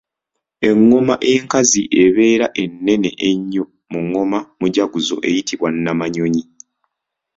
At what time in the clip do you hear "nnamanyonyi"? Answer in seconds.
5.75-6.43